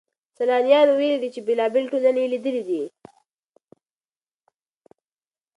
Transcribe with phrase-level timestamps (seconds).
[0.37, 2.81] سيلانيانو ويلي دي چي بېلابېلې ټولني يې ليدلې دي.